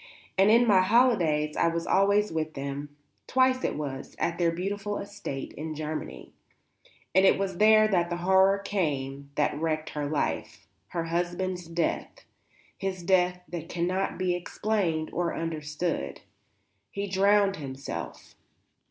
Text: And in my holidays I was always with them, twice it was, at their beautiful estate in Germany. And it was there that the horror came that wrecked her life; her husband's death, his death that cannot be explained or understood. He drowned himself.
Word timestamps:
And 0.35 0.49
in 0.49 0.65
my 0.65 0.81
holidays 0.81 1.55
I 1.55 1.67
was 1.67 1.85
always 1.85 2.31
with 2.31 2.55
them, 2.55 2.97
twice 3.27 3.63
it 3.63 3.75
was, 3.75 4.15
at 4.17 4.39
their 4.39 4.49
beautiful 4.51 4.97
estate 4.97 5.53
in 5.53 5.75
Germany. 5.75 6.33
And 7.13 7.23
it 7.23 7.37
was 7.37 7.57
there 7.59 7.87
that 7.87 8.09
the 8.09 8.15
horror 8.17 8.57
came 8.57 9.29
that 9.35 9.55
wrecked 9.61 9.91
her 9.91 10.09
life; 10.09 10.65
her 10.87 11.03
husband's 11.03 11.67
death, 11.67 12.25
his 12.79 13.03
death 13.03 13.41
that 13.47 13.69
cannot 13.69 14.17
be 14.17 14.33
explained 14.33 15.11
or 15.13 15.35
understood. 15.35 16.21
He 16.89 17.07
drowned 17.07 17.57
himself. 17.57 18.33